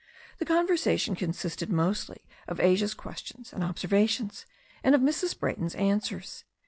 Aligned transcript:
The 0.39 0.45
conversation 0.45 1.15
consisted 1.15 1.69
mostly 1.69 2.25
of 2.47 2.59
Asia's 2.59 2.95
questions 2.95 3.53
and 3.53 3.63
observations, 3.63 4.47
and 4.83 4.95
of 4.95 5.01
Mrs. 5.01 5.37
Brayton's 5.37 5.75
answers. 5.75 6.43